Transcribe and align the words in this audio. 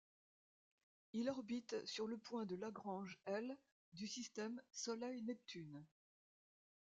Il 1.13 1.29
orbite 1.29 1.85
sur 1.85 2.07
le 2.07 2.17
point 2.17 2.47
de 2.47 2.55
Lagrange 2.55 3.19
L 3.27 3.55
du 3.93 4.07
système 4.07 4.59
Soleil-Neptune. 4.71 5.85